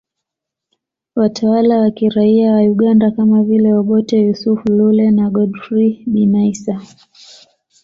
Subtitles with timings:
[1.15, 6.81] Watawala wa kiraia wa Uganda kama vile Obote Yusuf Lule na Godfrey Binaisa